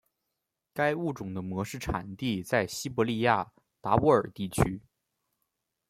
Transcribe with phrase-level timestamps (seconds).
[0.73, 4.81] 该物种的模式产地在西伯利亚达乌尔地区。